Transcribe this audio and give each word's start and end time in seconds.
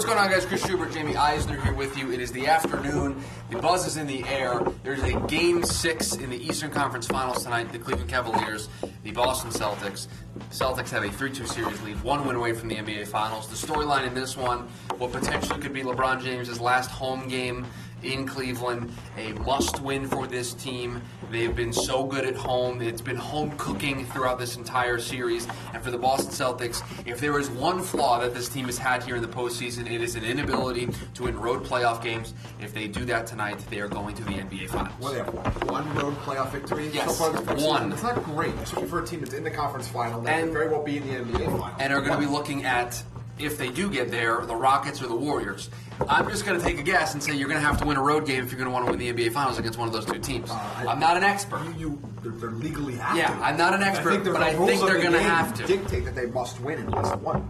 What's 0.00 0.08
going 0.08 0.18
on, 0.18 0.30
guys? 0.30 0.46
Chris 0.46 0.64
Schubert, 0.64 0.94
Jamie 0.94 1.14
Eisner 1.14 1.60
here 1.60 1.74
with 1.74 1.98
you. 1.98 2.10
It 2.10 2.20
is 2.20 2.32
the 2.32 2.46
afternoon. 2.46 3.22
The 3.50 3.58
buzz 3.58 3.86
is 3.86 3.98
in 3.98 4.06
the 4.06 4.24
air. 4.24 4.58
There's 4.82 5.02
a 5.02 5.12
game 5.26 5.62
six 5.62 6.16
in 6.16 6.30
the 6.30 6.42
Eastern 6.42 6.70
Conference 6.70 7.06
Finals 7.06 7.44
tonight. 7.44 7.70
The 7.70 7.78
Cleveland 7.78 8.08
Cavaliers, 8.08 8.70
the 9.02 9.10
Boston 9.10 9.50
Celtics. 9.50 10.08
Celtics 10.48 10.88
have 10.88 11.04
a 11.04 11.10
3 11.10 11.30
2 11.30 11.46
series 11.46 11.82
lead, 11.82 12.02
one 12.02 12.26
win 12.26 12.34
away 12.34 12.54
from 12.54 12.70
the 12.70 12.76
NBA 12.76 13.08
Finals. 13.08 13.46
The 13.48 13.66
storyline 13.66 14.06
in 14.06 14.14
this 14.14 14.38
one, 14.38 14.68
what 14.96 15.12
potentially 15.12 15.60
could 15.60 15.74
be 15.74 15.82
LeBron 15.82 16.22
James' 16.22 16.58
last 16.58 16.90
home 16.90 17.28
game 17.28 17.66
in 18.02 18.26
Cleveland. 18.26 18.92
A 19.16 19.32
must 19.32 19.80
win 19.80 20.06
for 20.06 20.26
this 20.26 20.54
team. 20.54 21.00
They've 21.30 21.54
been 21.54 21.72
so 21.72 22.04
good 22.04 22.24
at 22.24 22.34
home. 22.34 22.80
It's 22.80 23.00
been 23.00 23.16
home 23.16 23.52
cooking 23.58 24.04
throughout 24.06 24.38
this 24.38 24.56
entire 24.56 24.98
series. 24.98 25.46
And 25.74 25.82
for 25.82 25.90
the 25.90 25.98
Boston 25.98 26.30
Celtics, 26.30 26.82
if 27.06 27.20
there 27.20 27.38
is 27.38 27.50
one 27.50 27.82
flaw 27.82 28.18
that 28.20 28.34
this 28.34 28.48
team 28.48 28.66
has 28.66 28.78
had 28.78 29.02
here 29.02 29.16
in 29.16 29.22
the 29.22 29.28
postseason, 29.28 29.90
it 29.90 30.00
is 30.00 30.16
an 30.16 30.24
inability 30.24 30.88
to 31.14 31.24
win 31.24 31.38
road 31.38 31.64
playoff 31.64 32.02
games. 32.02 32.34
If 32.60 32.72
they 32.74 32.88
do 32.88 33.04
that 33.06 33.26
tonight, 33.26 33.58
they 33.70 33.80
are 33.80 33.88
going 33.88 34.14
to 34.16 34.24
the 34.24 34.32
NBA 34.32 34.68
Finals. 34.70 34.94
Well, 35.00 35.12
they 35.12 35.18
have 35.18 35.64
one 35.70 35.94
road 35.94 36.14
playoff 36.18 36.50
victory 36.52 36.88
Yes, 36.92 37.16
so 37.18 37.32
far 37.32 37.42
this 37.42 37.64
one. 37.64 37.92
It's 37.92 38.02
not 38.02 38.22
great, 38.24 38.54
especially 38.54 38.88
for 38.88 39.02
a 39.02 39.06
team 39.06 39.20
that's 39.20 39.34
in 39.34 39.44
the 39.44 39.50
conference 39.50 39.88
final 39.88 40.20
that 40.22 40.40
And- 40.42 40.52
very 40.52 40.68
well 40.68 40.82
be 40.82 40.96
in 40.96 41.06
the 41.06 41.14
NBA 41.18 41.44
final. 41.58 41.70
and 41.78 41.92
are 41.92 42.00
going 42.00 42.12
to 42.12 42.18
be 42.18 42.26
looking 42.26 42.64
at 42.64 43.02
if 43.38 43.56
they 43.56 43.70
do 43.70 43.88
get 43.90 44.10
there, 44.10 44.44
the 44.44 44.54
Rockets 44.54 45.00
or 45.02 45.06
the 45.06 45.14
Warriors. 45.16 45.70
I'm 46.08 46.28
just 46.28 46.44
going 46.46 46.58
to 46.58 46.64
take 46.64 46.78
a 46.78 46.82
guess 46.82 47.14
and 47.14 47.22
say 47.22 47.34
you're 47.34 47.48
going 47.48 47.60
to 47.60 47.66
have 47.66 47.78
to 47.80 47.86
win 47.86 47.96
a 47.96 48.02
road 48.02 48.26
game 48.26 48.42
if 48.42 48.50
you're 48.50 48.58
going 48.58 48.68
to 48.68 48.72
want 48.72 48.86
to 48.86 48.90
win 48.90 48.98
the 48.98 49.12
NBA 49.12 49.32
Finals 49.32 49.58
against 49.58 49.78
one 49.78 49.86
of 49.86 49.94
those 49.94 50.04
two 50.06 50.18
teams. 50.18 50.50
Uh, 50.50 50.54
I- 50.54 50.86
I'm 50.86 50.98
not 51.00 51.16
an 51.16 51.24
expert. 51.24 51.62
You, 51.64 51.74
you 51.78 52.02
they're, 52.22 52.32
they're 52.32 52.50
legally 52.50 52.94
have 52.96 53.16
Yeah, 53.16 53.28
to. 53.28 53.44
I'm 53.44 53.56
not 53.56 53.74
an 53.74 53.82
expert, 53.82 54.10
I 54.10 54.12
think 54.16 54.24
but 54.32 54.42
I 54.42 54.54
think 54.54 54.80
they're 54.80 54.96
the 54.98 55.02
gonna 55.04 55.18
game 55.18 55.28
have 55.28 55.54
to. 55.54 55.66
dictate 55.66 56.04
that 56.06 56.14
they 56.14 56.26
must 56.26 56.60
win 56.60 56.78
in 56.78 56.90
least 56.90 57.16
one. 57.16 57.48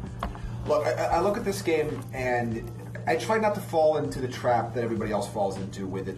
Look, 0.67 0.87
I, 0.87 0.91
I 1.07 1.21
look 1.21 1.37
at 1.37 1.45
this 1.45 1.63
game 1.63 2.01
and 2.13 2.71
I 3.07 3.17
try 3.17 3.39
not 3.39 3.55
to 3.55 3.61
fall 3.61 3.97
into 3.97 4.21
the 4.21 4.29
trap 4.29 4.75
that 4.75 4.85
everybody 4.85 5.11
else 5.11 5.29
falls 5.29 5.57
into 5.57 5.87
with 5.87 6.09
it, 6.09 6.15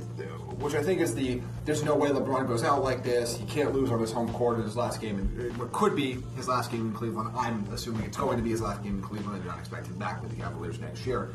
which 0.59 0.75
I 0.75 0.83
think 0.83 1.01
is 1.01 1.15
the 1.15 1.41
there's 1.65 1.85
no 1.85 1.95
way 1.95 2.09
LeBron 2.11 2.49
goes 2.49 2.65
out 2.65 2.83
like 2.83 3.03
this. 3.05 3.37
He 3.37 3.45
can't 3.47 3.73
lose 3.73 3.91
on 3.91 4.01
his 4.01 4.11
home 4.11 4.31
court 4.33 4.59
in 4.59 4.65
his 4.65 4.77
last 4.77 5.01
game, 5.01 5.19
in, 5.19 5.57
what 5.59 5.71
could 5.73 5.95
be 5.95 6.19
his 6.37 6.49
last 6.49 6.71
game 6.73 6.89
in 6.89 6.93
Cleveland. 6.93 7.31
I'm 7.37 7.65
assuming 7.73 8.05
it's 8.05 8.17
going 8.17 8.37
to 8.37 8.43
be 8.43 8.51
his 8.51 8.61
last 8.61 8.83
game 8.83 8.97
in 8.97 9.03
Cleveland. 9.03 9.37
I 9.37 9.43
do 9.43 9.49
not 9.49 9.59
expect 9.61 9.87
him 9.87 9.95
back 9.97 10.21
with 10.23 10.31
the 10.33 10.37
Cavaliers 10.43 10.81
next 10.81 11.07
year. 11.07 11.31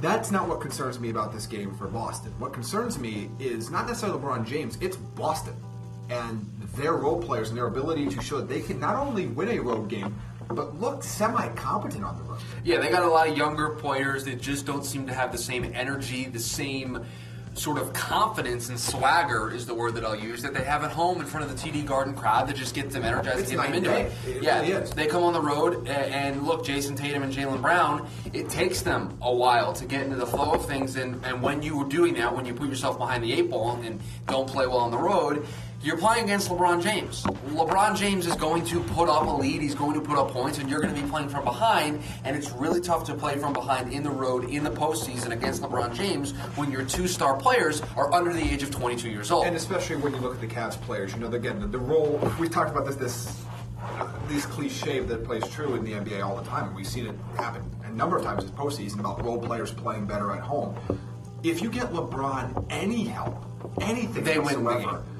That's 0.00 0.30
not 0.30 0.48
what 0.48 0.60
concerns 0.60 1.00
me 1.00 1.10
about 1.10 1.32
this 1.32 1.46
game 1.46 1.74
for 1.76 1.88
Boston. 1.88 2.32
What 2.38 2.52
concerns 2.52 2.98
me 2.98 3.30
is 3.40 3.70
not 3.70 3.86
necessarily 3.88 4.18
LeBron 4.20 4.46
James, 4.46 4.78
it's 4.80 4.96
Boston 4.96 5.54
and 6.08 6.46
their 6.76 6.94
role 6.94 7.20
players 7.20 7.48
and 7.48 7.58
their 7.58 7.66
ability 7.66 8.06
to 8.08 8.22
show 8.22 8.38
that 8.38 8.48
they 8.48 8.60
can 8.60 8.78
not 8.78 8.96
only 8.96 9.26
win 9.26 9.48
a 9.48 9.58
road 9.58 9.88
game, 9.88 10.16
but 10.48 10.80
look 10.80 11.02
semi 11.02 11.48
competent 11.50 12.04
on 12.04 12.16
the 12.16 12.22
road. 12.22 12.38
Yeah, 12.64 12.78
they 12.78 12.90
got 12.90 13.02
a 13.02 13.08
lot 13.08 13.28
of 13.28 13.36
younger 13.36 13.70
players 13.70 14.24
that 14.24 14.40
just 14.40 14.64
don't 14.64 14.84
seem 14.84 15.06
to 15.06 15.12
have 15.12 15.32
the 15.32 15.38
same 15.38 15.70
energy, 15.74 16.26
the 16.26 16.38
same 16.38 17.04
sort 17.58 17.78
of 17.78 17.92
confidence 17.92 18.68
and 18.68 18.78
swagger 18.78 19.52
is 19.52 19.66
the 19.66 19.74
word 19.74 19.94
that 19.94 20.04
I'll 20.04 20.18
use 20.18 20.42
that 20.42 20.54
they 20.54 20.64
have 20.64 20.84
at 20.84 20.90
home 20.90 21.20
in 21.20 21.26
front 21.26 21.50
of 21.50 21.50
the 21.50 21.70
TD 21.70 21.84
Garden 21.84 22.14
crowd 22.14 22.48
that 22.48 22.56
just 22.56 22.74
gets 22.74 22.94
them 22.94 23.04
energized 23.04 23.40
It's 23.40 23.50
and 23.50 23.60
get 23.60 23.66
them 23.66 23.74
into 23.74 23.98
it. 23.98 24.12
It 24.26 24.42
yeah, 24.42 24.60
really 24.60 24.84
they 24.92 25.06
come 25.06 25.22
on 25.22 25.32
the 25.32 25.40
road 25.40 25.86
and 25.88 26.46
look, 26.46 26.64
Jayson 26.64 26.96
Tatum 26.96 27.22
and 27.22 27.32
Jaylen 27.32 27.60
Brown, 27.60 28.08
it 28.32 28.48
takes 28.48 28.82
them 28.82 29.18
a 29.22 29.32
while 29.32 29.72
to 29.74 29.84
get 29.84 30.02
into 30.02 30.16
the 30.16 30.26
flow 30.26 30.52
of 30.52 30.66
things. 30.66 30.96
And, 30.96 31.24
and 31.24 31.42
when 31.42 31.62
you 31.62 31.80
are 31.80 31.88
doing 31.88 32.14
that, 32.14 32.34
when 32.34 32.46
you 32.46 32.54
put 32.54 32.68
yourself 32.68 32.98
behind 32.98 33.24
the 33.24 33.32
eight 33.32 33.50
ball 33.50 33.76
and 33.82 34.00
don't 34.26 34.48
play 34.48 34.66
well 34.66 34.78
on 34.78 34.90
the 34.90 34.98
road, 34.98 35.46
you're 35.82 35.96
playing 35.96 36.24
against 36.24 36.50
LeBron 36.50 36.82
James. 36.82 37.22
LeBron 37.22 37.96
James 37.96 38.26
is 38.26 38.34
going 38.34 38.64
to 38.66 38.80
put 38.80 39.08
up 39.08 39.26
a 39.26 39.30
lead, 39.30 39.62
he's 39.62 39.74
going 39.74 39.94
to 39.94 40.00
put 40.00 40.18
up 40.18 40.30
points, 40.30 40.58
and 40.58 40.68
you're 40.68 40.80
going 40.80 40.94
to 40.94 41.00
be 41.00 41.08
playing 41.08 41.28
from 41.28 41.44
behind. 41.44 42.02
And 42.24 42.36
it's 42.36 42.50
really 42.50 42.80
tough 42.80 43.04
to 43.04 43.14
play 43.14 43.38
from 43.38 43.52
behind 43.52 43.92
in 43.92 44.02
the 44.02 44.10
road 44.10 44.48
in 44.50 44.64
the 44.64 44.70
postseason 44.70 45.30
against 45.30 45.62
LeBron 45.62 45.94
James 45.94 46.32
when 46.56 46.72
your 46.72 46.84
two 46.84 47.06
star 47.06 47.36
players 47.36 47.80
are 47.96 48.12
under 48.12 48.32
the 48.32 48.42
age 48.42 48.62
of 48.62 48.70
22 48.70 49.08
years 49.08 49.30
old. 49.30 49.46
And 49.46 49.54
especially 49.54 49.96
when 49.96 50.14
you 50.14 50.20
look 50.20 50.34
at 50.34 50.40
the 50.40 50.48
Cavs 50.48 50.80
players, 50.80 51.12
you 51.12 51.20
know, 51.20 51.28
again, 51.28 51.60
the, 51.60 51.66
the 51.66 51.78
role, 51.78 52.20
we've 52.40 52.50
talked 52.50 52.70
about 52.70 52.84
this, 52.84 52.96
this, 52.96 53.44
this 54.26 54.46
cliche 54.46 55.00
that 55.00 55.24
plays 55.24 55.46
true 55.48 55.74
in 55.76 55.84
the 55.84 55.92
NBA 55.92 56.26
all 56.26 56.36
the 56.36 56.48
time, 56.48 56.66
and 56.66 56.76
we've 56.76 56.86
seen 56.86 57.06
it 57.06 57.14
happen 57.36 57.62
a 57.84 57.90
number 57.90 58.16
of 58.16 58.24
times 58.24 58.42
this 58.42 58.50
postseason 58.52 58.98
about 58.98 59.24
role 59.24 59.40
players 59.40 59.72
playing 59.72 60.06
better 60.06 60.32
at 60.32 60.40
home. 60.40 60.76
If 61.44 61.62
you 61.62 61.70
get 61.70 61.92
LeBron 61.92 62.66
any 62.68 63.04
help, 63.04 63.44
anything 63.80 64.24
They 64.24 64.38
win 64.38 64.54
the 64.54 64.60
whatsoever, 64.60 64.96
game. 64.98 65.17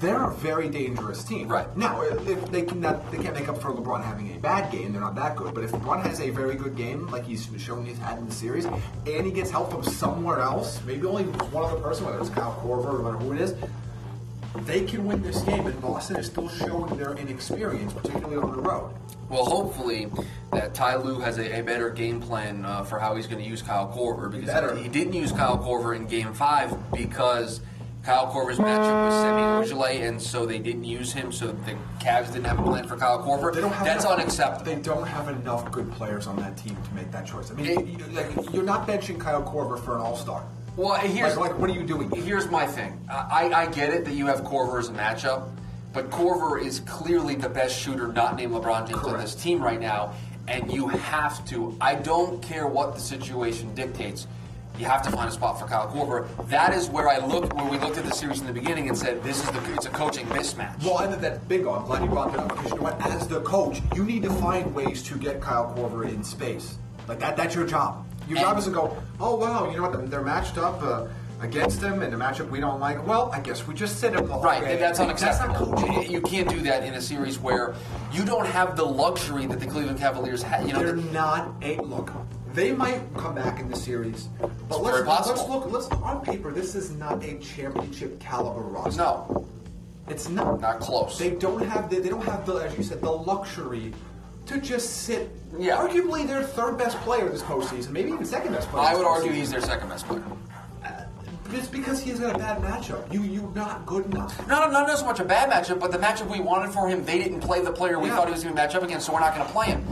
They're 0.00 0.24
a 0.24 0.34
very 0.34 0.68
dangerous 0.68 1.22
team. 1.22 1.48
Right. 1.48 1.76
Now, 1.76 2.00
if 2.00 2.50
they 2.50 2.62
can 2.62 2.80
not, 2.80 3.10
they 3.12 3.18
can't 3.18 3.34
make 3.34 3.48
up 3.48 3.60
for 3.60 3.70
LeBron 3.72 4.02
having 4.02 4.34
a 4.34 4.38
bad 4.38 4.72
game. 4.72 4.92
They're 4.92 5.00
not 5.00 5.14
that 5.16 5.36
good. 5.36 5.54
But 5.54 5.64
if 5.64 5.72
LeBron 5.72 6.02
has 6.04 6.20
a 6.20 6.30
very 6.30 6.54
good 6.54 6.74
game, 6.74 7.06
like 7.08 7.24
he's 7.24 7.48
shown 7.58 7.84
he's 7.84 7.98
had 7.98 8.18
in 8.18 8.26
the 8.26 8.32
series, 8.32 8.64
and 8.64 9.26
he 9.26 9.30
gets 9.30 9.50
help 9.50 9.70
from 9.70 9.84
somewhere 9.84 10.40
else, 10.40 10.80
maybe 10.86 11.06
only 11.06 11.24
one 11.24 11.64
other 11.64 11.80
person, 11.80 12.06
whether 12.06 12.18
it's 12.18 12.30
Kyle 12.30 12.58
Korver 12.64 12.94
or 12.94 13.02
no 13.02 13.12
matter 13.12 13.24
who 13.24 13.32
it 13.32 13.40
is, 13.42 13.54
they 14.66 14.84
can 14.84 15.06
win 15.06 15.22
this 15.22 15.42
game. 15.42 15.66
And 15.66 15.80
Boston 15.82 16.16
is 16.16 16.26
still 16.26 16.48
showing 16.48 16.96
their 16.96 17.12
inexperience, 17.12 17.92
particularly 17.92 18.38
on 18.38 18.52
the 18.52 18.62
road. 18.62 18.94
Well, 19.28 19.44
hopefully 19.44 20.08
that 20.50 20.74
Ty 20.74 20.96
Lue 20.96 21.20
has 21.20 21.38
a, 21.38 21.60
a 21.60 21.62
better 21.62 21.90
game 21.90 22.20
plan 22.20 22.64
uh, 22.64 22.82
for 22.84 22.98
how 22.98 23.14
he's 23.14 23.28
going 23.28 23.42
to 23.42 23.48
use 23.48 23.62
Kyle 23.62 23.92
Korver 23.94 24.30
because 24.30 24.80
he 24.80 24.88
didn't 24.88 25.12
use 25.12 25.30
Kyle 25.30 25.58
Korver 25.58 25.94
in 25.94 26.06
Game 26.06 26.32
Five 26.32 26.76
because 26.90 27.60
Kyle 28.02 28.26
Korver's 28.32 28.58
matchup 28.58 29.04
was 29.06 29.14
Semi 29.70 29.78
Ojeleye, 29.78 30.08
and 30.08 30.20
so 30.20 30.46
they 30.46 30.58
didn't 30.58 30.84
use 30.84 31.12
him. 31.12 31.30
So 31.30 31.48
the 31.48 31.76
Cavs 31.98 32.32
didn't 32.32 32.46
have 32.46 32.58
a 32.58 32.62
plan 32.62 32.88
for 32.88 32.96
Kyle 32.96 33.22
Korver. 33.22 33.52
They 33.54 33.60
don't 33.60 33.72
have 33.72 33.84
That's 33.86 34.04
enough, 34.04 34.18
unacceptable. 34.18 34.64
They 34.74 34.80
don't 34.80 35.06
have 35.06 35.28
enough 35.28 35.70
good 35.70 35.90
players 35.92 36.26
on 36.26 36.36
that 36.36 36.56
team 36.56 36.76
to 36.82 36.94
make 36.94 37.10
that 37.12 37.26
choice. 37.26 37.50
I 37.50 37.54
mean, 37.54 37.66
It- 37.66 37.86
you, 37.86 37.98
like, 38.14 38.52
you're 38.54 38.62
not 38.62 38.88
benching 38.88 39.20
Kyle 39.20 39.42
Korver 39.42 39.78
for 39.78 39.96
an 39.96 40.00
All 40.00 40.16
Star. 40.16 40.42
Well, 40.76 40.94
here's 40.94 41.36
Like, 41.36 41.50
like, 41.50 41.58
what 41.58 41.68
are 41.68 41.74
you 41.74 41.82
doing? 41.84 42.10
Here's 42.10 42.50
my 42.50 42.66
thing. 42.66 42.98
I, 43.10 43.50
I 43.54 43.66
get 43.66 43.92
it 43.92 44.04
that 44.06 44.14
you 44.14 44.26
have 44.28 44.44
Korver 44.44 44.78
as 44.78 44.88
a 44.88 44.92
matchup, 44.92 45.50
but 45.92 46.08
Korver 46.10 46.62
is 46.64 46.80
clearly 46.80 47.34
the 47.34 47.48
best 47.50 47.78
shooter 47.78 48.08
not 48.08 48.36
named 48.36 48.54
LeBron 48.54 48.88
James 48.88 49.04
on 49.04 49.18
this 49.18 49.34
team 49.34 49.60
right 49.62 49.80
now, 49.80 50.14
and 50.48 50.72
you 50.72 50.88
have 50.88 51.44
to. 51.46 51.76
I 51.82 51.96
don't 51.96 52.40
care 52.40 52.66
what 52.66 52.94
the 52.94 53.00
situation 53.00 53.74
dictates. 53.74 54.26
You 54.80 54.86
have 54.86 55.02
to 55.02 55.10
find 55.10 55.28
a 55.28 55.32
spot 55.32 55.60
for 55.60 55.66
Kyle 55.66 55.88
Korver. 55.88 56.26
That 56.48 56.72
is 56.72 56.88
where 56.88 57.06
I 57.06 57.18
looked, 57.18 57.52
Where 57.52 57.66
we 57.66 57.78
looked 57.78 57.98
at 57.98 58.04
the 58.06 58.12
series 58.14 58.40
in 58.40 58.46
the 58.46 58.52
beginning 58.52 58.88
and 58.88 58.96
said, 58.96 59.22
"This 59.22 59.36
is 59.44 59.50
the. 59.50 59.74
It's 59.74 59.84
a 59.84 59.90
coaching 59.90 60.24
mismatch." 60.28 60.82
Well, 60.82 61.00
and 61.00 61.12
that's 61.22 61.38
bingo. 61.44 61.70
I'm 61.74 61.84
glad 61.84 62.02
you 62.02 62.08
brought 62.08 62.32
that 62.32 62.40
up 62.40 62.48
because 62.48 62.70
you 62.70 62.76
know 62.76 62.84
what? 62.84 63.06
As 63.06 63.28
the 63.28 63.42
coach, 63.42 63.82
you 63.94 64.04
need 64.04 64.22
to 64.22 64.30
find 64.30 64.74
ways 64.74 65.02
to 65.02 65.18
get 65.18 65.38
Kyle 65.42 65.74
Korver 65.76 66.08
in 66.08 66.24
space. 66.24 66.78
Like 67.08 67.18
that. 67.20 67.36
That's 67.36 67.54
your 67.54 67.66
job. 67.66 68.06
Your 68.26 68.38
And- 68.38 68.46
job 68.46 68.58
is 68.58 68.64
to 68.64 68.70
go. 68.70 68.96
Oh 69.20 69.34
wow, 69.36 69.68
you 69.68 69.76
know 69.76 69.82
what? 69.90 70.10
They're 70.10 70.22
matched 70.22 70.56
up 70.56 70.82
uh, 70.82 71.08
against 71.42 71.82
him 71.82 72.00
in 72.00 72.14
a 72.14 72.16
matchup 72.16 72.48
we 72.48 72.58
don't 72.60 72.80
like. 72.80 73.06
Well, 73.06 73.30
I 73.34 73.40
guess 73.40 73.66
we 73.66 73.74
just 73.74 74.00
sit 74.00 74.14
him. 74.14 74.26
the 74.26 74.32
whole 74.32 74.42
Right, 74.42 74.64
game. 74.64 74.80
that's 74.80 74.98
That's 74.98 75.22
unacceptable. 75.22 75.72
not 75.72 75.84
coaching. 75.88 76.10
You 76.10 76.22
can't 76.22 76.48
do 76.48 76.60
that 76.62 76.84
in 76.84 76.94
a 76.94 77.02
series 77.02 77.38
where 77.38 77.74
you 78.12 78.24
don't 78.24 78.46
have 78.46 78.76
the 78.76 78.86
luxury 78.86 79.44
that 79.44 79.60
the 79.60 79.66
Cleveland 79.66 79.98
Cavaliers 79.98 80.42
had. 80.42 80.66
You 80.66 80.72
know, 80.72 80.78
They're 80.78 80.92
the- 80.92 81.12
not 81.12 81.52
a 81.60 81.76
look. 81.82 82.10
They 82.52 82.72
might 82.72 83.00
come 83.16 83.34
back 83.36 83.60
in 83.60 83.68
the 83.68 83.76
series, 83.76 84.28
but 84.68 84.80
let's, 84.82 84.96
very 84.96 85.06
possible. 85.06 85.36
let's 85.38 85.48
look. 85.48 85.72
Let's 85.72 85.88
on 86.02 86.24
paper. 86.24 86.50
This 86.50 86.74
is 86.74 86.90
not 86.90 87.22
a 87.24 87.34
championship 87.38 88.18
caliber 88.20 88.60
roster. 88.62 88.98
no, 89.02 89.46
It's 90.08 90.28
not. 90.28 90.60
Not 90.60 90.80
close. 90.80 91.18
They 91.18 91.30
don't 91.30 91.64
have 91.66 91.88
the, 91.90 92.00
they 92.00 92.08
don't 92.08 92.24
have 92.24 92.44
the 92.46 92.54
as 92.56 92.76
you 92.76 92.82
said 92.82 93.00
the 93.00 93.10
luxury 93.10 93.92
to 94.46 94.58
just 94.60 95.04
sit. 95.04 95.30
Yeah. 95.58 95.76
Arguably 95.76 96.26
their 96.26 96.42
third 96.42 96.76
best 96.76 96.96
player 96.98 97.28
this 97.28 97.42
postseason, 97.42 97.90
maybe 97.90 98.10
even 98.10 98.24
second 98.24 98.52
best 98.52 98.68
player. 98.68 98.84
I 98.88 98.94
would 98.94 99.04
argue 99.06 99.30
he's 99.30 99.50
their 99.50 99.60
second 99.60 99.88
best 99.88 100.06
player. 100.06 100.22
Uh, 100.84 101.02
it's 101.52 101.68
because 101.68 102.00
he's 102.00 102.18
got 102.18 102.34
a 102.34 102.38
bad 102.38 102.60
matchup. 102.62 103.12
You 103.12 103.22
you 103.22 103.52
not 103.54 103.86
good 103.86 104.06
enough. 104.06 104.44
No, 104.48 104.64
no, 104.66 104.70
not 104.70 104.98
so 104.98 105.04
much 105.04 105.20
a 105.20 105.24
bad 105.24 105.50
matchup, 105.50 105.78
but 105.78 105.92
the 105.92 105.98
matchup 105.98 106.28
we 106.28 106.40
wanted 106.40 106.72
for 106.72 106.88
him, 106.88 107.04
they 107.04 107.18
didn't 107.18 107.40
play 107.40 107.60
the 107.62 107.72
player 107.72 107.98
we 108.00 108.08
Yeah. 108.08 108.16
thought 108.16 108.26
he 108.26 108.32
was 108.32 108.42
going 108.42 108.54
to 108.56 108.60
match 108.60 108.74
up 108.74 108.82
against, 108.82 109.06
so 109.06 109.12
we're 109.12 109.20
not 109.20 109.34
going 109.34 109.46
to 109.46 109.52
play 109.52 109.66
him. 109.66 109.84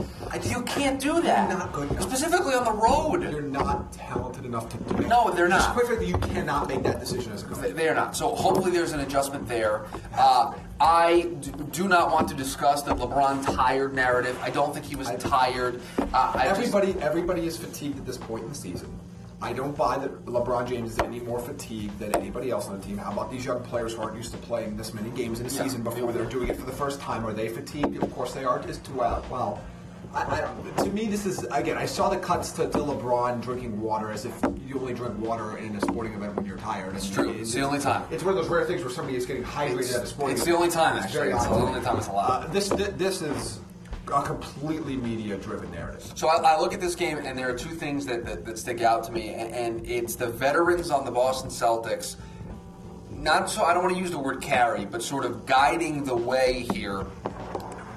You 0.43 0.61
can't 0.63 0.99
do 0.99 1.21
that. 1.21 1.49
You're 1.49 1.57
not 1.59 1.73
good 1.73 1.89
enough. 1.91 2.03
Specifically 2.03 2.53
on 2.53 2.63
the 2.65 2.71
road. 2.71 3.23
You're 3.31 3.41
not 3.41 3.91
talented 3.93 4.45
enough 4.45 4.69
to 4.69 4.77
do 4.77 5.03
it. 5.03 5.07
No, 5.07 5.31
they're 5.31 5.47
not. 5.47 5.73
frankly, 5.73 6.07
you 6.07 6.17
cannot 6.17 6.67
make 6.67 6.83
that 6.83 6.99
decision 6.99 7.31
as 7.33 7.43
a 7.43 7.45
coach. 7.47 7.57
They- 7.59 7.71
They 7.71 7.89
are 7.89 7.95
not. 7.95 8.15
So 8.15 8.35
hopefully 8.35 8.71
there's 8.71 8.91
an 8.93 8.99
adjustment 8.99 9.47
there. 9.47 9.81
Uh, 10.17 10.53
I 10.79 11.23
do 11.71 11.87
not 11.87 12.11
want 12.11 12.27
to 12.29 12.35
discuss 12.35 12.83
the 12.83 12.93
LeBron 12.95 13.43
tired 13.55 13.93
narrative. 13.93 14.37
I 14.43 14.49
don't 14.49 14.73
think 14.73 14.85
he 14.85 14.95
was 14.95 15.09
tired. 15.19 15.81
Uh, 16.13 16.31
I 16.35 16.47
just- 16.49 16.59
Everybody, 16.73 16.95
everybody 17.01 17.47
is 17.47 17.57
fatigued 17.57 17.97
at 17.97 18.05
this 18.05 18.17
point 18.17 18.43
in 18.43 18.49
the 18.49 18.55
season. 18.55 18.89
I 19.41 19.53
don't 19.53 19.75
buy 19.77 19.97
that 19.97 20.25
LeBron 20.25 20.67
James 20.67 20.91
is 20.91 20.99
any 20.99 21.21
more 21.21 21.39
fatigued 21.39 21.97
than 21.97 22.13
anybody 22.15 22.51
else 22.51 22.67
on 22.67 22.77
the 22.77 22.85
team. 22.85 22.97
How 22.97 23.11
about 23.13 23.31
these 23.31 23.45
young 23.45 23.61
players 23.63 23.93
who 23.93 24.01
aren't 24.01 24.17
used 24.17 24.31
to 24.31 24.37
playing 24.37 24.75
this 24.75 24.93
many 24.93 25.09
games 25.11 25.39
in 25.39 25.45
a 25.45 25.49
Yeah. 25.49 25.63
season 25.63 25.81
before 25.81 26.11
they're 26.11 26.25
doing 26.25 26.49
it 26.49 26.57
for 26.57 26.65
the 26.65 26.73
first 26.75 26.99
time? 26.99 27.25
Are 27.25 27.31
they 27.31 27.47
fatigued? 27.47 28.03
Of 28.03 28.13
course 28.13 28.33
they 28.33 28.43
are. 28.43 28.59
As 28.67 28.81
well, 28.93 29.23
well, 29.31 29.59
I, 30.13 30.21
I, 30.77 30.83
to 30.83 30.89
me 30.89 31.05
this 31.05 31.25
is 31.25 31.43
again. 31.51 31.77
I 31.77 31.85
saw 31.85 32.09
the 32.09 32.17
cuts 32.17 32.51
to, 32.53 32.63
to 32.69 32.77
LeBron 32.79 33.41
drinking 33.41 33.79
water 33.79 34.11
as 34.11 34.25
if 34.25 34.33
you 34.67 34.79
only 34.79 34.93
drink 34.93 35.17
water 35.19 35.57
in 35.57 35.75
a 35.75 35.81
sporting 35.81 36.13
event 36.13 36.35
when 36.35 36.45
you're 36.45 36.57
tired. 36.57 36.95
It's 36.95 37.09
true. 37.09 37.29
It's 37.29 37.53
the 37.53 37.61
only 37.61 37.79
time. 37.79 38.05
It's 38.11 38.23
one 38.23 38.35
of 38.35 38.39
those 38.41 38.49
rare 38.49 38.65
things 38.65 38.81
where 38.81 38.91
somebody 38.91 39.17
is 39.17 39.25
getting 39.27 39.43
hydrated 39.43 39.79
It's- 39.81 39.95
at 39.95 40.03
a 40.03 40.07
sporting 40.07 40.33
it's 40.35 40.41
event. 40.43 40.57
the 40.57 40.63
only 40.63 40.71
time, 40.73 40.95
It's 40.97 41.05
actually. 41.05 41.19
very 41.19 41.33
It's 41.33 41.45
odd. 41.45 41.51
the 41.61 41.61
only 41.67 41.81
time 41.81 41.97
it's 41.97 42.07
allowed. 42.07 42.45
Uh, 42.45 42.47
this 42.47 42.69
thi- 42.69 42.91
this 42.97 43.21
is 43.21 43.59
a 44.11 44.23
completely 44.23 44.95
media-driven 44.97 45.69
narrative. 45.69 46.11
So 46.15 46.27
I, 46.27 46.37
I 46.55 46.59
look 46.59 46.73
at 46.73 46.81
this 46.81 46.95
game, 46.95 47.19
and 47.19 47.37
there 47.37 47.47
are 47.47 47.55
two 47.57 47.69
things 47.69 48.07
that, 48.07 48.25
that, 48.25 48.43
that 48.45 48.57
stick 48.57 48.81
out 48.81 49.03
to 49.03 49.11
me, 49.11 49.29
and, 49.35 49.53
and 49.53 49.87
it's 49.87 50.15
the 50.15 50.25
veterans 50.27 50.89
on 50.89 51.05
the 51.05 51.11
Boston 51.11 51.51
Celtics. 51.51 52.15
Not 53.11 53.47
so 53.51 53.63
I 53.63 53.75
don't 53.75 53.83
want 53.83 53.95
to 53.95 54.01
use 54.01 54.09
the 54.09 54.17
word 54.17 54.41
carry, 54.41 54.85
but 54.85 55.03
sort 55.03 55.25
of 55.25 55.45
guiding 55.45 56.03
the 56.03 56.15
way 56.15 56.65
here 56.73 57.05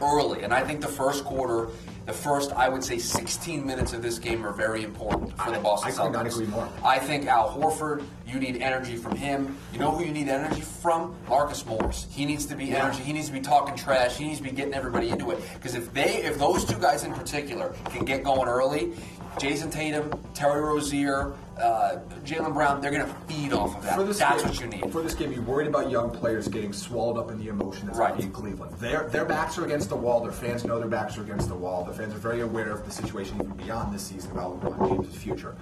early. 0.02 0.42
And 0.42 0.52
I 0.52 0.62
think 0.62 0.82
the 0.82 0.88
first 0.88 1.24
quarter, 1.24 1.68
the 2.06 2.12
first 2.12 2.52
I 2.52 2.68
would 2.68 2.82
say 2.82 2.98
16 2.98 3.64
minutes 3.64 3.92
of 3.92 4.02
this 4.02 4.18
game 4.18 4.44
are 4.44 4.52
very 4.52 4.82
important 4.84 5.36
for 5.38 5.50
the 5.52 5.58
Boston 5.58 5.90
I 5.90 5.94
Celtics. 5.94 6.02
could 6.04 6.12
not 6.12 6.26
agree 6.26 6.46
more. 6.46 6.68
I 6.84 6.98
think 6.98 7.26
Al 7.26 7.50
Horford, 7.50 8.04
you 8.26 8.40
need 8.40 8.60
energy 8.60 8.96
from 8.96 9.14
him. 9.16 9.56
You 9.72 9.78
know 9.78 9.90
who 9.92 10.04
you 10.04 10.12
need 10.12 10.28
energy 10.28 10.60
from? 10.62 11.14
Marcus 11.28 11.64
Morris. 11.64 12.06
He 12.10 12.24
needs 12.24 12.46
to 12.46 12.56
be 12.56 12.66
Yeah. 12.66 12.84
energy. 12.84 13.02
He 13.02 13.12
needs 13.12 13.26
to 13.28 13.32
be 13.32 13.40
talking 13.40 13.76
trash. 13.76 14.16
He 14.16 14.24
needs 14.24 14.38
to 14.38 14.44
be 14.44 14.50
getting 14.50 14.74
everybody 14.74 15.10
into 15.10 15.30
it. 15.30 15.40
Because 15.54 15.74
if 15.74 15.92
they, 15.94 16.16
if 16.24 16.38
those 16.38 16.64
two 16.64 16.78
guys 16.78 17.04
in 17.04 17.12
particular 17.12 17.72
can 17.90 18.04
get 18.04 18.24
going 18.24 18.48
early, 18.48 18.92
Jayson 19.38 19.70
Tatum, 19.70 20.12
Terry 20.34 20.60
Rozier, 20.60 21.32
uh, 21.58 21.98
Jaylen 22.24 22.52
Brown, 22.52 22.80
they're 22.80 22.90
going 22.90 23.06
to 23.06 23.12
feed 23.26 23.52
off 23.52 23.76
of 23.76 23.82
that. 23.84 23.96
For 23.96 24.04
this 24.04 24.18
That's 24.18 24.42
game, 24.42 24.50
what 24.50 24.60
you 24.60 24.66
need. 24.66 24.92
For 24.92 25.02
this 25.02 25.14
game, 25.14 25.32
you're 25.32 25.42
worried 25.42 25.68
about 25.68 25.90
young 25.90 26.10
players 26.10 26.48
getting 26.48 26.72
swallowed 26.72 27.18
up 27.18 27.30
in 27.30 27.38
the 27.38 27.48
emotion 27.48 27.86
that's 27.86 27.98
Right. 27.98 28.18
in 28.20 28.30
Cleveland. 28.30 28.76
Their 28.78 29.08
their 29.08 29.24
backs 29.24 29.58
are 29.58 29.64
against 29.64 29.88
the 29.88 29.96
wall. 29.96 30.20
Their 30.20 30.32
fans 30.32 30.64
know 30.64 30.78
their 30.78 30.88
backs 30.88 31.16
are 31.18 31.22
against 31.22 31.48
the 31.48 31.54
wall. 31.54 31.84
The 31.84 31.92
fans 31.92 32.14
are 32.14 32.18
very 32.18 32.40
aware 32.42 32.70
of 32.70 32.84
the 32.84 32.90
situation 32.90 33.36
even 33.36 33.52
beyond 33.56 33.94
this 33.94 34.02
season 34.02 34.30
about 34.32 34.60
LeBron 34.60 34.88
James' 35.02 35.14
future. 35.16 35.54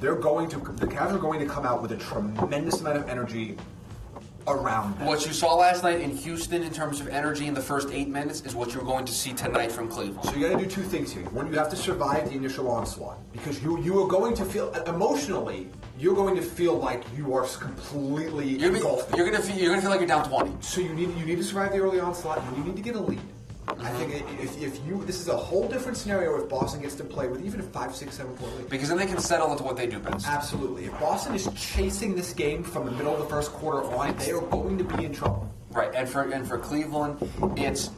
They're 0.00 0.14
going 0.14 0.48
to 0.50 0.58
the 0.58 0.86
Cavs 0.86 1.12
are 1.14 1.18
going 1.18 1.40
to 1.40 1.46
come 1.46 1.64
out 1.64 1.80
with 1.82 1.92
a 1.92 1.96
tremendous 1.96 2.80
amount 2.80 2.98
of 2.98 3.08
energy 3.08 3.56
around 4.48 4.98
them. 4.98 5.06
What 5.06 5.26
you 5.26 5.32
saw 5.32 5.54
last 5.54 5.82
night 5.82 6.00
in 6.00 6.16
Houston 6.16 6.62
in 6.62 6.72
terms 6.72 7.00
of 7.00 7.08
energy 7.08 7.46
in 7.46 7.54
the 7.54 7.60
first 7.60 7.90
eight 7.92 8.08
minutes 8.08 8.42
is 8.42 8.54
what 8.54 8.72
you're 8.74 8.84
going 8.84 9.04
to 9.04 9.12
see 9.12 9.32
tonight 9.32 9.72
from 9.72 9.88
Cleveland. 9.88 10.24
So 10.24 10.34
you 10.36 10.48
got 10.48 10.58
to 10.58 10.64
do 10.64 10.70
two 10.70 10.82
things 10.82 11.12
here. 11.12 11.24
One, 11.30 11.46
you 11.52 11.58
have 11.58 11.70
to 11.70 11.76
survive 11.76 12.28
the 12.28 12.36
initial 12.36 12.68
onslaught 12.70 13.18
because 13.32 13.62
you 13.62 13.80
you 13.82 14.02
are 14.02 14.08
going 14.08 14.34
to 14.36 14.44
feel 14.44 14.72
emotionally. 14.84 15.68
You're 15.98 16.14
going 16.14 16.36
to 16.36 16.42
feel 16.42 16.76
like 16.76 17.04
you 17.16 17.34
are 17.34 17.46
completely 17.46 18.46
You're, 18.48 18.74
engulfed. 18.74 19.16
you're 19.16 19.30
gonna 19.30 19.42
feel, 19.42 19.56
you're 19.56 19.70
gonna 19.70 19.80
feel 19.80 19.90
like 19.90 20.00
you're 20.00 20.08
down 20.08 20.28
20. 20.28 20.56
So 20.60 20.80
you 20.80 20.92
need 20.94 21.16
you 21.16 21.24
need 21.24 21.36
to 21.36 21.44
survive 21.44 21.72
the 21.72 21.78
early 21.78 22.00
onslaught, 22.00 22.38
and 22.38 22.56
you 22.58 22.64
need 22.64 22.76
to 22.76 22.82
get 22.82 22.96
a 22.96 23.00
lead. 23.00 23.20
I 23.68 23.90
think 23.90 24.24
if, 24.40 24.62
if 24.62 24.86
you 24.86 25.04
this 25.04 25.20
is 25.20 25.28
a 25.28 25.36
whole 25.36 25.68
different 25.68 25.96
scenario 25.96 26.36
if 26.40 26.48
Boston 26.48 26.82
gets 26.82 26.94
to 26.96 27.04
play 27.04 27.26
with 27.26 27.44
even 27.44 27.60
a 27.60 27.62
five, 27.64 27.94
six, 27.94 28.16
seven 28.16 28.36
point 28.36 28.56
lead. 28.56 28.68
Because 28.70 28.88
then 28.88 28.98
they 28.98 29.06
can 29.06 29.18
settle 29.18 29.50
into 29.52 29.64
what 29.64 29.76
they 29.76 29.86
do 29.86 29.98
best. 29.98 30.26
Absolutely. 30.26 30.84
If 30.84 30.92
Boston 31.00 31.34
is 31.34 31.48
chasing 31.56 32.14
this 32.14 32.32
game 32.32 32.62
from 32.62 32.86
the 32.86 32.92
middle 32.92 33.12
of 33.12 33.18
the 33.18 33.26
first 33.26 33.52
quarter 33.52 33.82
on, 33.94 34.16
they 34.18 34.30
are 34.30 34.40
going 34.40 34.78
to 34.78 34.84
be 34.84 35.04
in 35.04 35.12
trouble. 35.12 35.52
Right, 35.70 35.94
and 35.94 36.08
for 36.08 36.22
and 36.22 36.46
for 36.46 36.58
Cleveland, 36.58 37.18
it's 37.56 37.90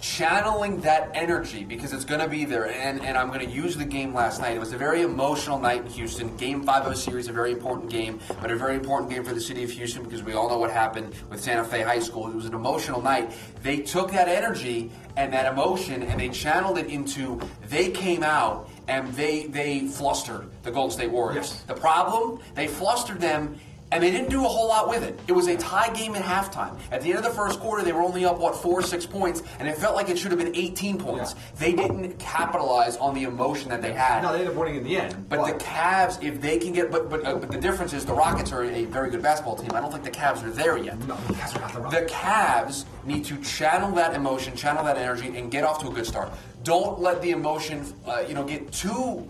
channeling 0.00 0.80
that 0.82 1.10
energy 1.14 1.64
because 1.64 1.92
it's 1.92 2.04
going 2.04 2.20
to 2.20 2.28
be 2.28 2.44
there. 2.44 2.66
And 2.66 3.00
and 3.04 3.16
I'm 3.16 3.28
going 3.28 3.46
to 3.46 3.52
use 3.52 3.76
the 3.76 3.84
game 3.84 4.14
last 4.14 4.40
night. 4.40 4.56
It 4.56 4.60
was 4.60 4.72
a 4.72 4.78
very 4.78 5.02
emotional 5.02 5.58
night 5.58 5.82
in 5.82 5.86
Houston. 5.88 6.36
Game 6.36 6.62
five 6.64 6.86
of 6.86 6.92
a 6.92 6.96
series, 6.96 7.28
a 7.28 7.32
very 7.32 7.52
important 7.52 7.90
game, 7.90 8.20
but 8.40 8.50
a 8.50 8.56
very 8.56 8.74
important 8.74 9.10
game 9.10 9.24
for 9.24 9.34
the 9.34 9.40
city 9.40 9.64
of 9.64 9.70
Houston 9.70 10.02
because 10.02 10.22
we 10.22 10.32
all 10.32 10.48
know 10.48 10.58
what 10.58 10.70
happened 10.70 11.14
with 11.30 11.40
Santa 11.40 11.64
Fe 11.64 11.82
High 11.82 12.00
School. 12.00 12.28
It 12.28 12.34
was 12.34 12.46
an 12.46 12.54
emotional 12.54 13.00
night. 13.00 13.32
They 13.62 13.78
took 13.78 14.10
that 14.12 14.28
energy 14.28 14.90
and 15.16 15.32
that 15.32 15.50
emotion 15.52 16.02
and 16.02 16.20
they 16.20 16.28
channeled 16.28 16.78
it 16.78 16.86
into 16.86 17.40
they 17.68 17.90
came 17.90 18.22
out 18.22 18.68
and 18.88 19.12
they 19.14 19.46
they 19.46 19.86
flustered 19.88 20.50
the 20.62 20.70
Golden 20.70 20.90
State 20.90 21.10
Warriors. 21.10 21.50
Yes. 21.50 21.62
The 21.62 21.74
problem, 21.74 22.40
they 22.54 22.66
flustered 22.66 23.20
them 23.20 23.58
and 23.96 24.02
they 24.02 24.10
didn't 24.10 24.28
do 24.28 24.44
a 24.44 24.48
whole 24.48 24.68
lot 24.68 24.90
with 24.90 25.02
it. 25.02 25.18
It 25.26 25.32
was 25.32 25.46
a 25.46 25.56
tie 25.56 25.90
game 25.94 26.14
at 26.16 26.22
halftime. 26.22 26.78
At 26.92 27.00
the 27.00 27.08
end 27.08 27.18
of 27.18 27.24
the 27.24 27.30
first 27.30 27.60
quarter, 27.60 27.82
they 27.82 27.92
were 27.92 28.02
only 28.02 28.26
up, 28.26 28.38
what, 28.38 28.54
four 28.54 28.80
or 28.80 28.82
six 28.82 29.06
points, 29.06 29.42
and 29.58 29.66
it 29.66 29.78
felt 29.78 29.96
like 29.96 30.10
it 30.10 30.18
should 30.18 30.30
have 30.32 30.38
been 30.38 30.54
18 30.54 30.98
points. 30.98 31.34
Yeah. 31.34 31.42
They 31.58 31.72
didn't 31.72 32.18
capitalize 32.18 32.98
on 32.98 33.14
the 33.14 33.22
emotion 33.22 33.70
that 33.70 33.80
they 33.80 33.94
had. 33.94 34.22
No, 34.22 34.32
they 34.32 34.40
ended 34.40 34.52
up 34.52 34.60
winning 34.60 34.76
in 34.76 34.84
the 34.84 34.98
end. 34.98 35.26
But 35.30 35.46
the 35.46 35.64
Cavs, 35.64 36.22
if 36.22 36.42
they 36.42 36.58
can 36.58 36.74
get, 36.74 36.90
but 36.90 37.08
but, 37.08 37.24
uh, 37.24 37.36
but 37.36 37.50
the 37.50 37.58
difference 37.58 37.94
is 37.94 38.04
the 38.04 38.12
Rockets 38.12 38.52
are 38.52 38.64
a 38.64 38.84
very 38.84 39.10
good 39.10 39.22
basketball 39.22 39.56
team. 39.56 39.70
I 39.72 39.80
don't 39.80 39.90
think 39.90 40.04
the 40.04 40.10
Cavs 40.10 40.44
are 40.44 40.50
there 40.50 40.76
yet. 40.76 40.98
no, 41.06 41.16
the 41.28 41.32
Cavs 41.32 41.56
are 41.56 41.60
not 41.60 41.90
the 41.90 42.00
The 42.00 42.06
Cavs 42.06 42.84
need 43.06 43.24
to 43.24 43.40
channel 43.42 43.92
that 43.92 44.12
emotion, 44.12 44.54
channel 44.54 44.84
that 44.84 44.98
energy, 44.98 45.38
and 45.38 45.50
get 45.50 45.64
off 45.64 45.80
to 45.80 45.88
a 45.88 45.90
good 45.90 46.06
start. 46.06 46.30
Don't 46.64 47.00
let 47.00 47.22
the 47.22 47.30
emotion, 47.30 47.82
uh, 48.06 48.24
you 48.28 48.34
know, 48.34 48.44
get 48.44 48.70
too 48.72 49.26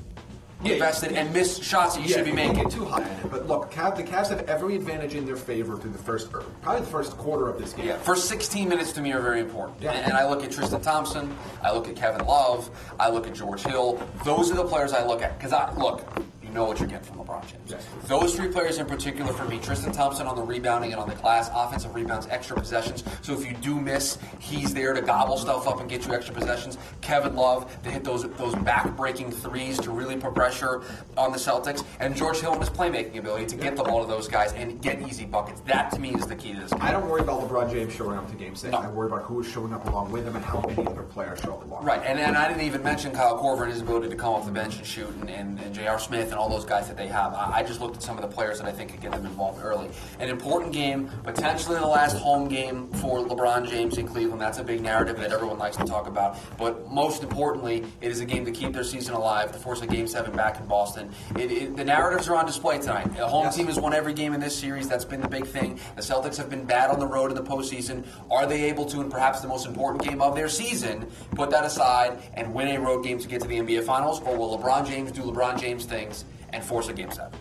invested 0.65 1.13
and 1.13 1.33
miss 1.33 1.63
shots 1.63 1.97
that 1.97 2.03
you 2.03 2.09
should 2.09 2.25
be 2.25 2.33
making. 2.33 2.69
too 2.71 2.85
high. 2.85 3.07
But 3.31 3.47
look, 3.47 3.71
Cav, 3.71 3.97
the 3.97 4.03
Cavs 4.03 4.29
have 4.31 4.49
every 4.49 4.75
advantage 4.77 5.15
in 5.15 5.27
their 5.27 5.37
favor 5.37 5.77
through 5.77 5.93
the 5.93 5.99
first, 5.99 6.33
or 6.33 6.41
probably 6.63 6.81
the 6.81 6.87
first 6.91 7.17
quarter 7.17 7.49
of 7.49 7.59
this 7.59 7.73
game. 7.73 7.87
Yeah, 7.87 7.99
first 7.99 8.29
16 8.29 8.69
minutes 8.69 8.93
to 8.93 9.01
me 9.01 9.13
are 9.13 9.21
very 9.21 9.41
important. 9.41 9.83
Yeah. 9.83 9.93
And, 9.93 10.07
and 10.07 10.15
I 10.15 10.29
look 10.29 10.43
at 10.45 10.51
Tristan 10.51 10.81
Thompson, 10.81 11.37
I 11.63 11.73
look 11.73 11.89
at 11.89 11.97
Kevin 11.97 12.27
Love, 12.27 12.71
I 12.99 13.11
look 13.11 13.27
at 13.27 13.35
George 13.35 13.63
Hill. 13.63 14.01
Those 14.25 14.51
are 14.51 14.57
the 14.57 14.65
players 14.65 14.93
I 14.93 15.07
look 15.07 15.23
at. 15.23 15.37
Because 15.39 15.53
I 15.53 15.73
look, 15.77 16.07
know 16.57 16.65
what 16.65 16.81
you're 16.81 16.89
getting 16.89 17.05
from 17.05 17.19
LeBron 17.25 17.43
James. 17.43 17.71
Yes. 17.71 17.87
Those 18.07 18.35
three 18.35 18.49
players 18.49 18.79
in 18.79 18.87
particular 18.87 19.33
for 19.33 19.45
me, 19.45 19.59
Tristan 19.59 19.93
Thompson 19.93 20.27
on 20.27 20.37
the 20.37 20.43
rebounding 20.43 20.93
and 20.93 21.01
on 21.01 21.09
the 21.09 21.15
glass, 21.15 21.51
offensive 21.55 21.95
rebounds, 21.95 22.27
extra 22.29 22.57
possessions. 22.57 23.05
So 23.23 23.35
if 23.35 23.47
you 23.47 23.55
do 23.55 23.79
miss, 23.79 24.19
he's 24.41 24.75
there 24.75 24.93
to 24.93 25.03
gobble 25.03 25.37
stuff 25.37 25.69
up 25.69 25.81
and 25.81 25.89
get 25.89 26.07
you 26.07 26.15
extra 26.15 26.35
possessions. 26.35 26.79
Kevin 27.01 27.37
Love 27.37 27.83
to 27.83 27.91
hit 27.91 28.03
those 28.03 28.29
those 28.37 28.55
back-breaking 28.57 29.31
threes 29.31 29.79
to 29.81 29.91
really 29.91 30.17
put 30.17 30.35
pressure 30.35 30.83
on 31.17 31.33
the 31.33 31.39
Celtics, 31.39 31.85
and 32.01 32.17
George 32.17 32.39
Hill 32.39 32.53
and 32.53 32.61
his 32.61 32.71
playmaking 32.71 33.19
ability 33.19 33.47
to 33.47 33.57
get 33.57 33.77
the 33.77 33.83
ball 33.83 34.03
to 34.03 34.09
those 34.09 34.29
guys 34.29 34.53
and 34.55 34.81
get 34.81 35.01
easy 35.07 35.25
buckets. 35.25 35.61
That 35.63 35.91
to 35.93 36.01
me 36.01 36.15
is 36.15 36.27
the 36.27 36.37
key 36.37 36.55
to 36.55 36.61
this 36.61 36.73
game. 36.73 36.83
I 36.83 36.91
don't 36.91 37.09
worry 37.09 37.21
about 37.21 37.49
LeBron 37.49 37.71
James 37.71 37.95
showing 37.95 38.17
up 38.17 38.31
to 38.31 38.37
Game 38.37 38.57
Six. 38.57 38.73
No. 38.73 38.79
I 38.79 38.89
worry 38.89 39.07
about 39.09 39.23
who 39.23 39.41
is 39.41 39.49
showing 39.51 39.73
up 39.73 39.87
along 39.87 40.11
with 40.11 40.27
him 40.27 40.37
and 40.37 40.45
how 40.45 40.61
many 40.61 40.87
other 40.87 41.03
players 41.03 41.41
show 41.41 41.55
up 41.55 41.65
along. 41.65 41.85
Right, 41.85 42.03
and, 42.05 42.19
and 42.19 42.37
I 42.37 42.49
didn't 42.49 42.63
even 42.63 42.83
mention 42.83 43.13
Kyle 43.13 43.39
Korver 43.39 43.63
and 43.63 43.73
his 43.73 43.83
ability 43.83 44.09
to 44.09 44.17
come 44.17 44.35
off 44.35 44.47
the 44.47 44.53
bench 44.53 44.77
and 44.77 44.87
shoot, 44.87 45.09
and, 45.21 45.31
and, 45.31 45.61
and 45.61 45.75
J.R. 45.75 45.99
Smith 45.99 46.31
and 46.31 46.35
all 46.35 46.46
those 46.49 46.65
guys 46.65 46.89
that 46.89 46.97
they 46.97 47.07
have. 47.09 47.35
I, 47.35 47.57
I 47.59 47.63
just 47.63 47.81
looked 47.81 47.97
at 47.97 48.03
some 48.03 48.17
of 48.17 48.23
the 48.23 48.29
players 48.29 48.59
that 48.59 48.67
I 48.67 48.73
think 48.73 48.91
could 48.93 49.01
get 49.01 49.13
them 49.13 49.25
involved 49.27 49.61
early. 49.63 49.89
An 50.21 50.29
important 50.29 50.73
game, 50.73 51.11
potentially 51.25 51.77
the 51.79 51.87
last 51.87 52.17
home 52.17 52.49
game 52.49 52.89
for 52.95 53.21
LeBron 53.21 53.69
James 53.69 53.99
in 53.99 54.07
Cleveland. 54.07 54.41
That's 54.41 54.59
a 54.59 54.65
big 54.65 54.81
narrative 54.81 55.17
that 55.19 55.33
everyone 55.33 55.59
likes 55.59 55.77
to 55.77 55.85
talk 55.85 56.07
about. 56.07 56.39
But 56.59 56.91
most 56.91 57.23
importantly, 57.23 57.85
it 58.01 58.11
is 58.11 58.21
a 58.21 58.25
game 58.25 58.45
to 58.45 58.51
keep 58.51 58.73
their 58.73 58.85
season 58.85 59.15
alive, 59.15 59.53
to 59.53 59.59
force 59.59 59.81
a 59.83 59.87
Game 59.87 60.07
7 60.07 60.35
back 60.37 60.61
in 60.61 60.67
Boston. 60.67 61.11
It, 61.39 61.51
it, 61.53 61.77
the 61.77 61.85
narratives 61.85 62.29
are 62.29 62.37
on 62.37 62.47
display 62.47 62.79
tonight. 62.79 63.15
The 63.17 63.27
home 63.27 63.45
Yes. 63.45 63.57
team 63.57 63.67
has 63.67 63.79
won 63.79 63.95
every 63.95 64.13
game 64.15 64.33
in 64.35 64.41
this 64.41 64.57
series. 64.57 64.89
That's 64.89 65.05
been 65.05 65.21
the 65.21 65.29
big 65.29 65.47
thing. 65.47 65.79
The 65.95 66.03
Celtics 66.03 66.37
have 66.37 66.51
been 66.51 66.65
bad 66.65 66.91
on 66.91 66.99
the 66.99 67.07
road 67.07 67.31
in 67.31 67.37
the 67.37 67.43
postseason. 67.43 68.05
Are 68.31 68.47
they 68.47 68.65
able 68.65 68.85
to, 68.87 69.01
in 69.01 69.11
perhaps 69.11 69.41
the 69.41 69.49
most 69.49 69.67
important 69.67 70.03
game 70.05 70.21
of 70.21 70.35
their 70.35 70.49
season, 70.49 71.07
put 71.35 71.51
that 71.51 71.65
aside 71.65 72.19
and 72.35 72.53
win 72.55 72.69
a 72.69 72.81
road 72.81 73.03
game 73.05 73.19
to 73.19 73.29
get 73.29 73.41
to 73.43 73.49
the 73.49 73.57
NBA 73.59 73.85
Finals, 73.85 74.21
or 74.23 74.37
will 74.37 74.59
LeBron 74.59 74.87
James 74.87 75.13
do 75.13 75.23
LeBron 75.23 75.61
James 75.61 75.85
things 75.85 76.25
and 76.53 76.65
force 76.65 76.89
a 76.89 76.93
game 76.93 77.11
seven? 77.11 77.39